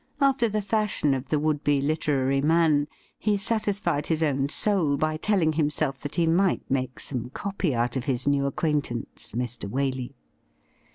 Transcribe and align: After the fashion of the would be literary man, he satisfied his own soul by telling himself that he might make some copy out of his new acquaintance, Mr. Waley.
After 0.19 0.49
the 0.49 0.63
fashion 0.63 1.13
of 1.13 1.29
the 1.29 1.37
would 1.37 1.63
be 1.63 1.79
literary 1.79 2.41
man, 2.41 2.87
he 3.19 3.37
satisfied 3.37 4.07
his 4.07 4.23
own 4.23 4.49
soul 4.49 4.97
by 4.97 5.15
telling 5.15 5.53
himself 5.53 5.99
that 5.99 6.15
he 6.15 6.25
might 6.25 6.63
make 6.71 6.99
some 6.99 7.29
copy 7.35 7.75
out 7.75 7.95
of 7.95 8.05
his 8.05 8.25
new 8.25 8.47
acquaintance, 8.47 9.33
Mr. 9.33 9.69
Waley. 9.69 10.15